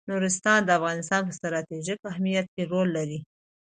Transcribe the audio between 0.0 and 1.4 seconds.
نورستان د افغانستان په